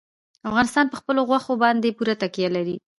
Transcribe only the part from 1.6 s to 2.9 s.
باندې پوره تکیه لري.